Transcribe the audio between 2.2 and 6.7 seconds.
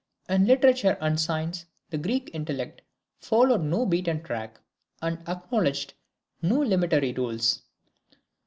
intellect followed no beaten track, and acknowledged no